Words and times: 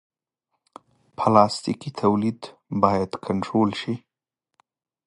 پلاستيکي 1.17 1.91
تولید 2.01 2.41
باید 2.83 3.11
کنټرول 3.25 3.69
شي. 3.81 3.93